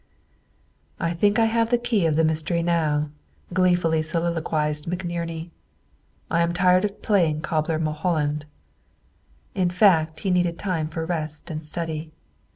"I 0.99 1.13
think 1.13 1.35
that 1.35 1.43
I 1.43 1.45
have 1.45 1.69
the 1.69 1.77
key 1.77 2.07
of 2.07 2.15
the 2.15 2.23
mystery 2.23 2.63
now," 2.63 3.11
gleefully 3.53 4.01
soliloquized 4.01 4.87
McNerney. 4.87 5.51
"I 6.31 6.41
am 6.41 6.53
tired 6.53 6.83
of 6.83 7.03
playing 7.03 7.41
cobbler 7.41 7.77
Mulholland." 7.77 8.47
In 9.53 9.69
fact, 9.69 10.21
he 10.21 10.31
needed 10.31 10.57
time 10.57 10.87
for 10.87 11.05
rest 11.05 11.51
and 11.51 11.63
study. 11.63 12.09